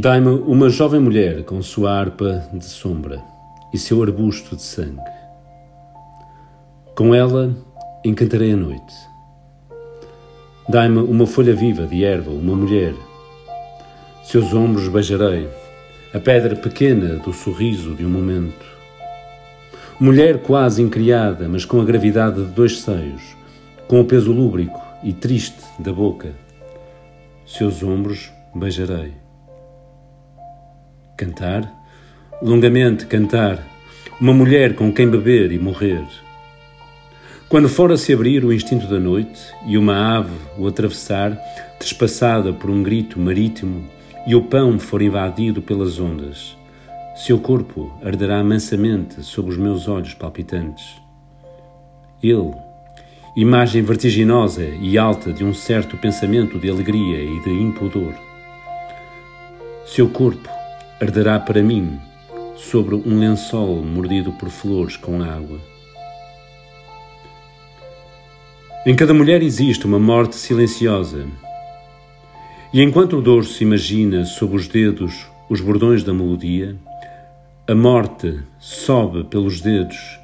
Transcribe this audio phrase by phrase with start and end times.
[0.00, 3.20] Dai-me uma jovem mulher com sua harpa de sombra
[3.72, 5.02] e seu arbusto de sangue.
[6.94, 7.52] Com ela
[8.04, 8.94] encantarei a noite.
[10.68, 12.94] Dai-me uma folha viva de erva, uma mulher.
[14.22, 15.48] Seus ombros beijarei,
[16.14, 18.66] a pedra pequena do sorriso de um momento.
[19.98, 23.36] Mulher quase incriada, mas com a gravidade de dois seios,
[23.88, 26.32] com o peso lúbrico e triste da boca.
[27.44, 29.27] Seus ombros beijarei.
[31.18, 31.68] Cantar,
[32.40, 33.58] longamente cantar,
[34.20, 36.06] uma mulher com quem beber e morrer.
[37.48, 41.36] Quando fora se abrir o instinto da noite e uma ave o atravessar,
[41.76, 43.84] trespassada por um grito marítimo,
[44.28, 46.56] e o pão for invadido pelas ondas,
[47.16, 51.02] seu corpo arderá mansamente sob os meus olhos palpitantes.
[52.22, 52.54] Ele,
[53.36, 58.14] imagem vertiginosa e alta de um certo pensamento de alegria e de impudor.
[59.84, 60.57] Seu corpo
[61.00, 61.98] arderá para mim
[62.56, 65.58] sobre um lençol mordido por flores com água.
[68.84, 71.26] Em cada mulher existe uma morte silenciosa.
[72.72, 76.76] E enquanto o dorso imagina sob os dedos os bordões da melodia,
[77.66, 80.18] a morte sobe pelos dedos,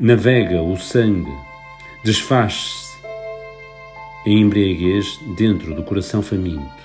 [0.00, 1.32] navega o sangue,
[2.04, 2.92] desfaz-se
[4.24, 6.81] em embriaguez dentro do coração faminto.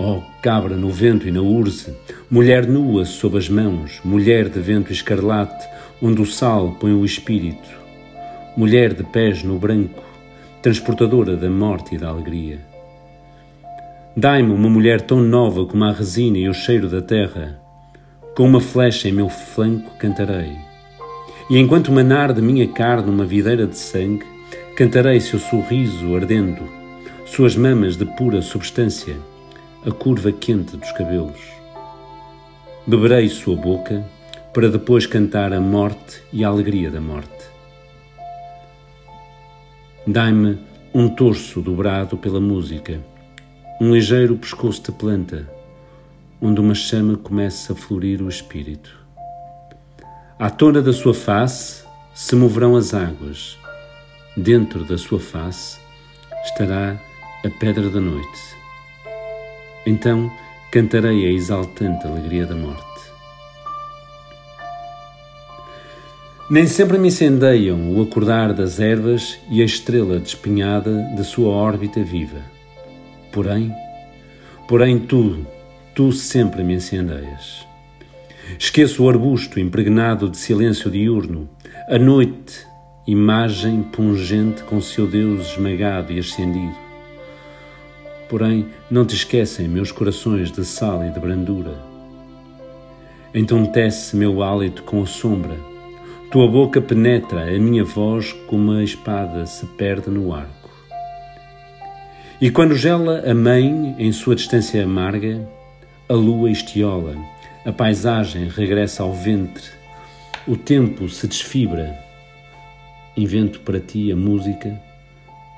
[0.00, 1.92] Oh, cabra no vento e na urze,
[2.30, 5.66] mulher nua sob as mãos, mulher de vento escarlate,
[6.00, 7.68] onde o sal põe o espírito,
[8.56, 10.00] mulher de pés no branco,
[10.62, 12.60] transportadora da morte e da alegria.
[14.16, 17.60] Dai-me uma mulher tão nova como a resina e o cheiro da terra,
[18.36, 20.56] com uma flecha em meu flanco cantarei.
[21.50, 24.24] E enquanto manar de minha carne uma videira de sangue,
[24.76, 26.62] cantarei seu sorriso ardendo,
[27.26, 29.16] suas mamas de pura substância
[29.86, 31.40] a curva quente dos cabelos.
[32.86, 34.04] Beberei sua boca
[34.52, 37.46] para depois cantar a morte e a alegria da morte.
[40.06, 40.58] Dai-me
[40.92, 43.00] um torso dobrado pela música,
[43.80, 45.48] um ligeiro pescoço de planta,
[46.40, 48.98] onde uma chama começa a florir o espírito.
[50.38, 51.84] À tona da sua face
[52.14, 53.56] se moverão as águas,
[54.36, 55.78] dentro da sua face
[56.44, 56.98] estará
[57.44, 58.57] a pedra da noite.
[59.88, 60.30] Então
[60.70, 62.84] cantarei a exaltante alegria da morte.
[66.50, 72.02] Nem sempre me incendeiam o acordar das ervas e a estrela despenhada de sua órbita
[72.02, 72.42] viva.
[73.32, 73.74] Porém,
[74.68, 75.46] porém tu,
[75.94, 77.66] tu sempre me incendeias.
[78.58, 81.48] Esqueço o arbusto impregnado de silêncio diurno,
[81.88, 82.66] a noite,
[83.06, 86.87] imagem pungente com seu Deus esmagado e ascendido
[88.28, 91.74] porém não te esquecem meus corações de sal e de brandura.
[93.34, 95.56] Então tece meu hálito com a sombra,
[96.30, 100.70] tua boca penetra a minha voz como a espada se perde no arco.
[102.40, 105.48] E quando gela a mãe em sua distância amarga,
[106.08, 107.16] a lua estiola,
[107.64, 109.64] a paisagem regressa ao ventre,
[110.46, 111.98] o tempo se desfibra.
[113.16, 114.80] Invento para ti a música,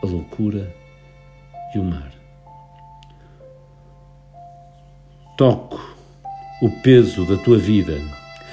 [0.02, 0.74] a loucura
[1.74, 2.19] e o mar.
[5.40, 5.80] Toco
[6.60, 7.98] o peso da tua vida,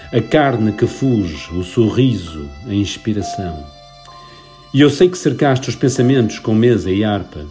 [0.09, 3.61] a carne que fuge, o sorriso, a inspiração.
[4.73, 7.45] E eu sei que cercaste os pensamentos com mesa e harpa.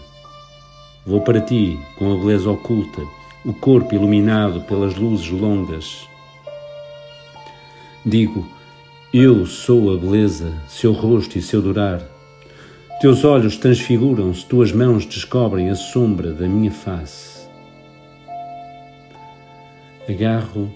[1.04, 3.02] Vou para ti com a beleza oculta,
[3.44, 6.08] o corpo iluminado pelas luzes longas.
[8.06, 8.48] Digo,
[9.12, 12.00] eu sou a beleza, seu rosto e seu durar.
[13.02, 17.35] Teus olhos transfiguram-se, tuas mãos descobrem a sombra da minha face.
[20.08, 20.70] Agarro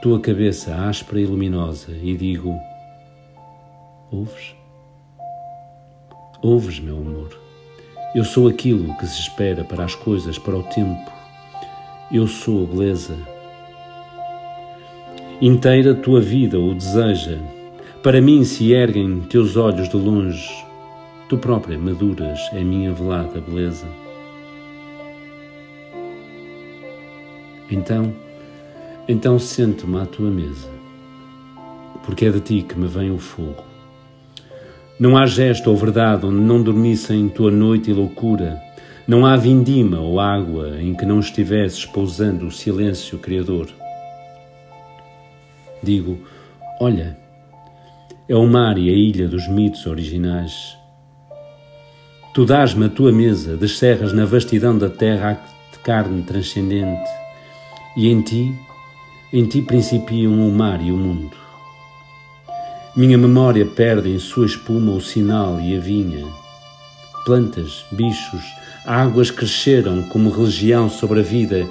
[0.00, 2.58] tua cabeça áspera e luminosa e digo:
[4.10, 4.54] Ouves?
[6.40, 7.38] Ouves, meu amor?
[8.14, 11.12] Eu sou aquilo que se espera para as coisas, para o tempo.
[12.10, 13.16] Eu sou a beleza.
[15.42, 17.38] Inteira tua vida o deseja.
[18.02, 20.48] Para mim se erguem teus olhos de longe.
[21.28, 23.86] Tu própria maduras é minha velada beleza.
[27.70, 28.12] Então,
[29.10, 30.68] então sento-me à tua mesa,
[32.04, 33.64] porque é de ti que me vem o fogo.
[35.00, 38.62] Não há gesto ou verdade onde não dormissem tua noite e loucura,
[39.08, 43.68] não há vindima ou água em que não estivesses pousando o silêncio criador.
[45.82, 46.16] Digo,
[46.80, 47.18] olha,
[48.28, 50.76] é o mar e a ilha dos mitos originais.
[52.32, 57.10] Tu dás-me a tua mesa, descerras na vastidão da terra a carne transcendente,
[57.96, 58.54] e em ti,
[59.32, 61.36] em ti principiam o mar e o mundo.
[62.96, 66.26] Minha memória perde em sua espuma o sinal e a vinha.
[67.24, 68.42] Plantas, bichos,
[68.84, 71.68] águas cresceram como religião sobre a vida,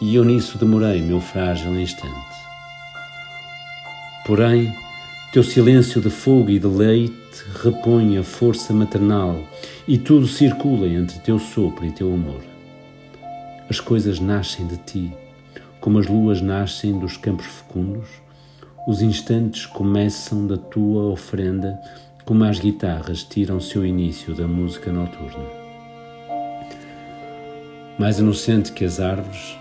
[0.00, 2.14] e eu nisso demorei meu frágil instante.
[4.26, 4.70] Porém,
[5.32, 7.14] teu silêncio de fogo e de leite
[7.62, 9.42] repõe a força maternal
[9.86, 12.42] e tudo circula entre teu sopro e teu amor.
[13.70, 15.12] As coisas nascem de ti,
[15.80, 18.08] como as luas nascem dos campos fecundos,
[18.86, 21.78] os instantes começam da tua ofrenda,
[22.24, 25.44] como as guitarras tiram seu início da música noturna.
[27.98, 29.58] Mais inocente que as árvores,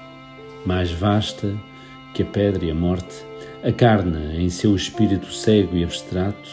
[0.65, 1.53] mais vasta
[2.13, 3.25] que a pedra e a morte,
[3.63, 6.49] a carne, em seu espírito cego e abstrato,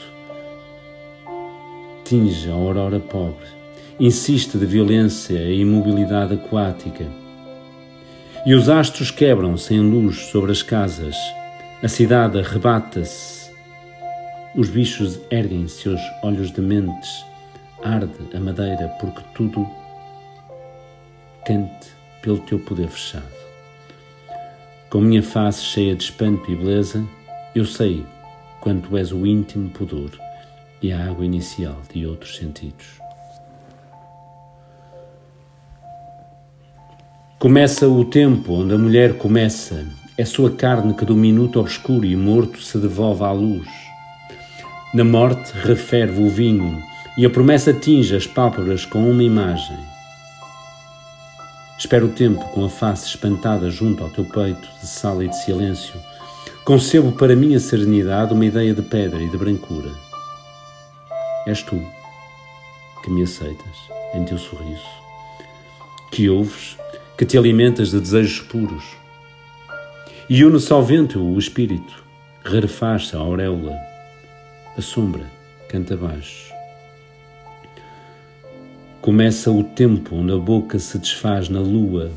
[2.05, 3.47] tinge a aurora pobre,
[3.99, 7.24] insiste de violência a imobilidade aquática.
[8.47, 11.17] E os astros quebram sem luz sobre as casas,
[11.83, 13.51] a cidade arrebata-se,
[14.55, 17.25] os bichos erguem seus olhos dementes,
[17.83, 19.67] arde a madeira porque tudo
[21.47, 21.89] cante
[22.21, 23.25] pelo teu poder fechado.
[24.91, 27.03] Com minha face cheia de espanto e beleza,
[27.55, 28.05] eu sei
[28.61, 30.11] quanto és o íntimo pudor
[30.83, 33.04] e a água inicial de outros sentidos.
[37.45, 39.87] Começa o tempo onde a mulher começa,
[40.17, 43.69] é sua carne que do minuto obscuro e morto se devolve à luz.
[44.95, 46.83] Na morte referve o vinho
[47.19, 49.77] e a promessa tinge as pálpebras com uma imagem.
[51.79, 55.37] Espero o tempo com a face espantada junto ao teu peito de sala e de
[55.37, 56.01] silêncio.
[56.65, 59.91] Concebo para minha serenidade uma ideia de pedra e de brancura.
[61.47, 61.79] És tu
[63.03, 63.77] que me aceitas
[64.15, 64.89] em teu sorriso,
[66.11, 66.79] que ouves,
[67.17, 68.85] que te alimentas de desejos puros.
[70.29, 72.05] E une-se ao vento o espírito,
[72.45, 73.77] rarefaz-se a auréola,
[74.77, 75.25] a sombra
[75.69, 76.53] canta baixo.
[79.01, 82.11] Começa o tempo onde a boca se desfaz na lua,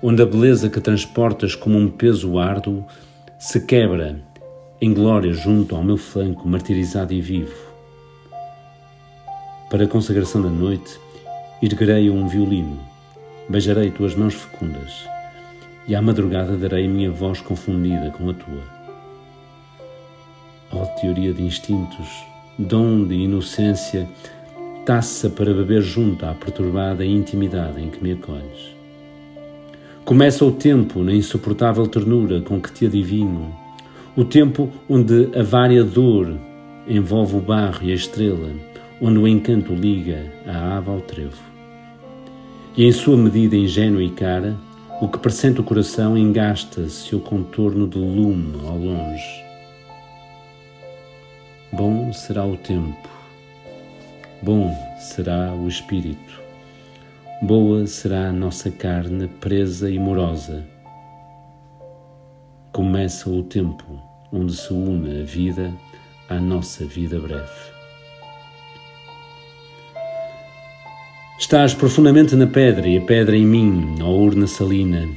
[0.00, 2.86] onde a beleza que transportas como um peso árduo
[3.38, 4.22] se quebra
[4.80, 7.54] em glória junto ao meu flanco martirizado e vivo.
[9.68, 10.98] Para a consagração da noite,
[11.60, 12.78] erguerei um violino,
[13.48, 15.08] beijarei tuas mãos fecundas
[15.86, 18.62] e à madrugada darei minha voz confundida com a tua.
[20.70, 22.08] Ó oh, teoria de instintos,
[22.58, 24.06] dom de inocência,
[24.84, 28.76] taça para beber junto à perturbada intimidade em que me acolhes.
[30.04, 33.54] Começa o tempo na insuportável ternura com que te adivino,
[34.14, 36.38] o tempo onde a vária dor
[36.86, 38.50] envolve o barro e a estrela,
[39.00, 41.57] onde o encanto liga a ave ao trevo.
[42.76, 44.56] E em sua medida ingênua e cara,
[45.00, 49.44] o que pressente o coração engasta seu contorno de lume ao longe.
[51.72, 53.08] Bom será o tempo,
[54.40, 56.40] Bom será o espírito,
[57.42, 60.64] boa será a nossa carne presa e morosa.
[62.72, 64.00] Começa o tempo
[64.32, 65.74] onde se une a vida
[66.28, 67.77] à nossa vida breve.
[71.38, 75.08] Estás profundamente na pedra e a pedra em mim, ó urna salina,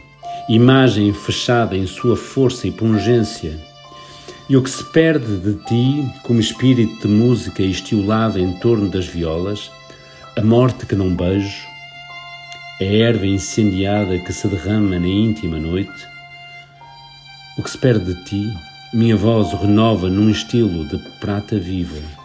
[0.47, 3.59] imagem fechada em sua força e pungência
[4.47, 9.07] e o que se perde de ti, como espírito de música estiolado em torno das
[9.07, 9.71] violas,
[10.37, 11.65] a morte que não beijo,
[12.79, 16.05] a erva incendiada que se derrama na íntima noite,
[17.57, 18.53] o que se perde de ti,
[18.93, 22.20] minha voz renova num estilo de prata viva.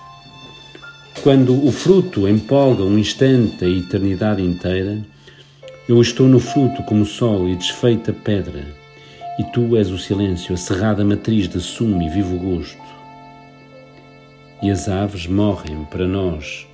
[1.26, 5.04] Quando o fruto empolga um instante a eternidade inteira,
[5.88, 8.64] eu estou no fruto como sol e desfeita pedra
[9.36, 12.80] e tu és o silêncio, a cerrada matriz de sumo e vivo gosto.
[14.62, 16.64] E as aves morrem para nós.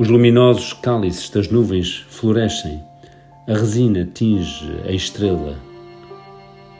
[0.00, 2.82] Os luminosos cálices das nuvens florescem,
[3.46, 5.56] a resina tinge a estrela,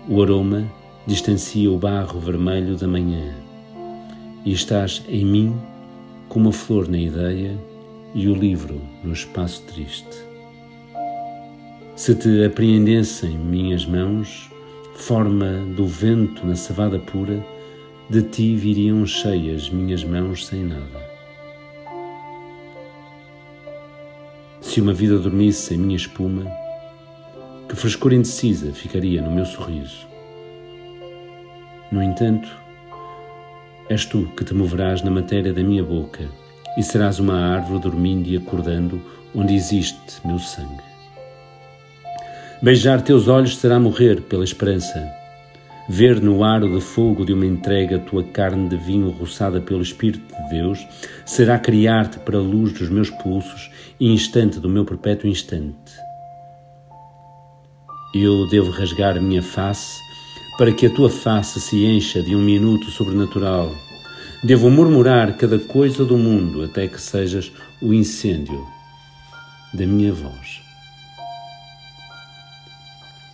[0.08, 0.64] o aroma
[1.06, 3.32] distancia o barro vermelho da manhã,
[4.44, 5.56] e estás em mim
[6.28, 7.58] como a flor na ideia
[8.14, 10.16] e o livro no espaço triste.
[11.96, 14.50] Se te apreendessem minhas mãos,
[14.94, 17.44] forma do vento na cevada pura,
[18.08, 21.14] de ti viriam cheias minhas mãos sem nada.
[24.60, 26.50] Se uma vida dormisse em minha espuma,
[27.68, 30.06] que frescura indecisa ficaria no meu sorriso.
[31.92, 32.48] No entanto,
[33.88, 36.28] és tu que te moverás na matéria da minha boca
[36.76, 39.00] e serás uma árvore dormindo e acordando
[39.34, 40.82] onde existe meu sangue.
[42.62, 45.06] Beijar teus olhos será morrer pela esperança.
[45.86, 50.34] Ver no aro de fogo de uma entrega tua carne de vinho roçada pelo Espírito
[50.34, 50.86] de Deus
[51.26, 55.92] será criar-te para a luz dos meus pulsos e instante do meu perpétuo instante.
[58.14, 60.03] Eu devo rasgar minha face
[60.56, 63.74] para que a tua face se encha de um minuto sobrenatural.
[64.42, 68.64] Devo murmurar cada coisa do mundo até que sejas o incêndio
[69.72, 70.62] da minha voz.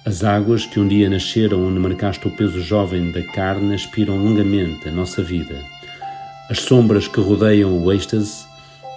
[0.05, 4.89] As águas que um dia nasceram onde marcaste o peso jovem da carne aspiram longamente
[4.89, 5.62] a nossa vida.
[6.49, 8.47] As sombras que rodeiam o êxtase,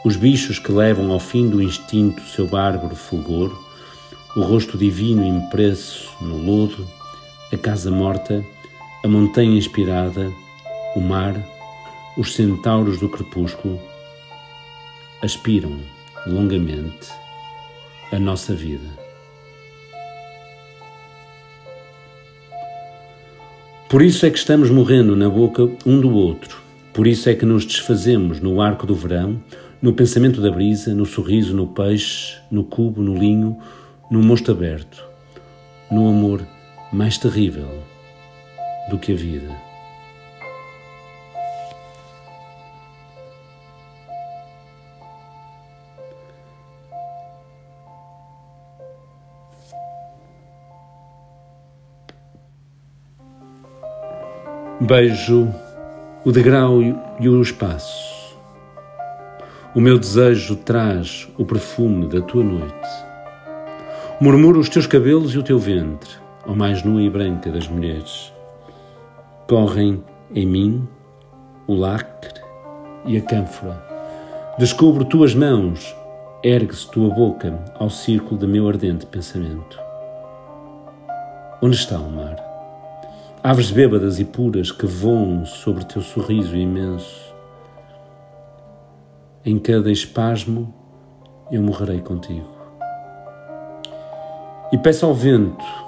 [0.06, 3.52] os bichos que levam ao fim do instinto seu bárbaro fulgor,
[4.36, 6.88] o rosto divino impresso no lodo,
[7.54, 8.44] a casa morta,
[9.04, 10.34] a montanha inspirada,
[10.96, 11.36] o mar,
[12.18, 13.80] os centauros do crepúsculo,
[15.22, 15.78] aspiram
[16.26, 17.10] longamente
[18.12, 18.90] a nossa vida.
[23.88, 26.58] Por isso é que estamos morrendo na boca um do outro,
[26.92, 29.40] por isso é que nos desfazemos no arco do verão,
[29.80, 33.60] no pensamento da brisa, no sorriso, no peixe, no cubo, no linho,
[34.10, 35.06] no mosto aberto,
[35.92, 36.42] no amor
[36.94, 37.84] mais terrível
[38.90, 39.74] do que a vida.
[54.80, 55.48] Beijo
[56.24, 58.38] o degrau e o espaço.
[59.74, 62.90] O meu desejo traz o perfume da tua noite.
[64.22, 68.34] Murmuro os teus cabelos e o teu ventre, ó mais nua e branca das mulheres.
[69.48, 70.88] Correm em mim
[71.68, 72.42] o lacre
[73.06, 73.82] e a cânfora.
[74.58, 75.96] Descubro tuas mãos,
[76.44, 79.80] ergue-se tua boca ao círculo de meu ardente pensamento.
[81.62, 82.36] Onde está o mar?
[83.44, 87.34] Aves bêbadas e puras que voam sobre teu sorriso imenso.
[89.46, 90.74] Em cada espasmo
[91.52, 92.48] eu morrerei contigo.
[94.72, 95.83] E peço ao vento,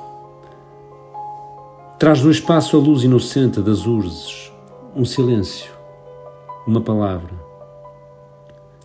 [1.97, 4.51] traz no espaço a luz inocente das urzes,
[4.93, 5.71] um silêncio,
[6.67, 7.33] uma palavra.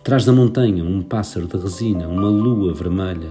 [0.01, 3.29] Traz da montanha um pássaro de resina, uma lua vermelha.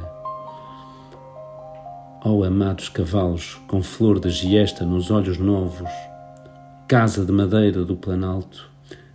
[2.22, 5.90] Oh, amados cavalos, com flor de giesta nos olhos novos,
[6.86, 8.68] casa de madeira do planalto,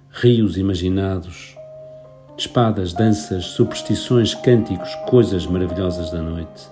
[0.09, 1.55] rios imaginados,
[2.35, 6.67] espadas, danças, superstições, cânticos, coisas maravilhosas da noite.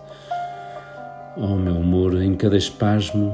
[1.38, 3.34] Oh, meu amor, em cada espasmo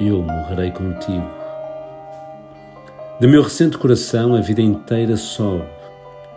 [0.00, 1.26] eu morrerei contigo.
[3.20, 5.64] De meu recente coração a vida inteira sobe,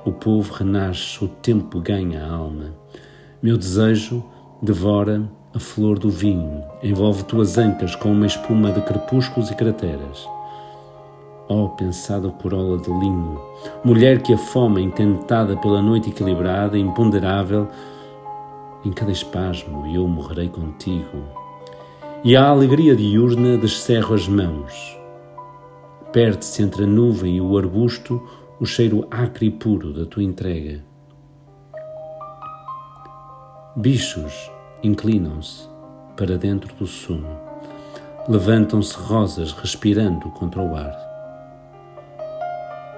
[0.04, 2.74] o povo renasce, o tempo ganha a alma.
[3.42, 4.24] Meu desejo
[4.62, 10.28] devora a flor do vinho, envolve tuas ancas com uma espuma de crepúsculos e crateras.
[11.48, 13.40] Oh, pensada corola de linho,
[13.84, 17.68] mulher que a fome, encantada pela noite equilibrada, imponderável,
[18.84, 21.41] em cada espasmo eu morrerei contigo.
[22.24, 24.98] E a alegria diurna descerro as mãos.
[26.14, 28.22] Perde-se entre a nuvem e o arbusto
[28.60, 30.86] o cheiro acre e puro da tua entrega.
[33.76, 34.52] Bichos
[34.84, 35.68] inclinam-se
[36.16, 37.40] para dentro do sono.
[38.30, 40.96] Levantam-se rosas respirando contra o ar.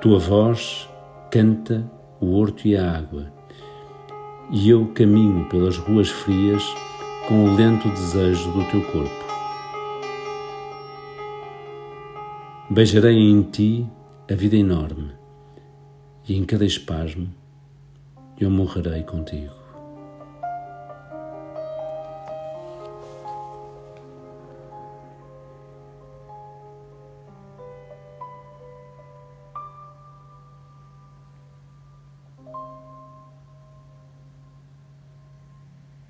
[0.02, 0.90] Tua voz
[1.32, 1.90] canta
[2.20, 3.32] o horto e a água
[4.52, 6.64] e eu caminho pelas ruas frias
[7.28, 9.24] com o lento desejo do teu corpo.
[12.70, 13.88] Beijarei em ti
[14.30, 15.12] a vida enorme,
[16.28, 17.30] e em cada espasmo
[18.40, 19.63] eu morrerei contigo.